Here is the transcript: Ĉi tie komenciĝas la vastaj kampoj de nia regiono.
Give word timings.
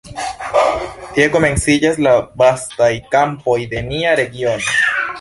Ĉi 0.05 1.03
tie 1.17 1.27
komenciĝas 1.35 2.01
la 2.09 2.15
vastaj 2.45 2.91
kampoj 3.15 3.59
de 3.75 3.89
nia 3.95 4.21
regiono. 4.23 4.79